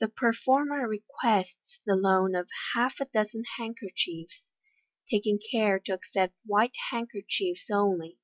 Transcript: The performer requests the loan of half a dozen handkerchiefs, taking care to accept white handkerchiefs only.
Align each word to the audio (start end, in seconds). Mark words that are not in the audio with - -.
The 0.00 0.08
performer 0.08 0.88
requests 0.88 1.80
the 1.84 1.96
loan 1.96 2.34
of 2.34 2.48
half 2.72 2.94
a 2.98 3.04
dozen 3.04 3.42
handkerchiefs, 3.58 4.46
taking 5.10 5.38
care 5.50 5.78
to 5.80 5.92
accept 5.92 6.32
white 6.46 6.72
handkerchiefs 6.90 7.66
only. 7.70 8.16